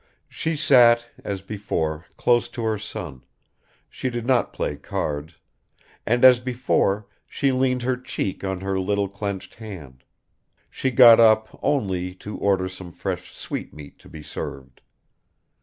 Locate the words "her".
2.63-2.79, 7.83-7.97, 8.61-8.79